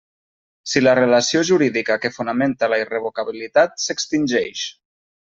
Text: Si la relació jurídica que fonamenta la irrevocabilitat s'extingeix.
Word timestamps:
Si 0.71 0.81
la 0.81 0.93
relació 0.99 1.43
jurídica 1.49 1.97
que 2.05 2.11
fonamenta 2.15 2.71
la 2.75 2.79
irrevocabilitat 2.85 3.81
s'extingeix. 3.85 4.65